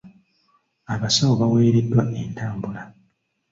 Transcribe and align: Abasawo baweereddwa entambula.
Abasawo 0.93 1.33
baweereddwa 1.41 2.01
entambula. 2.25 2.81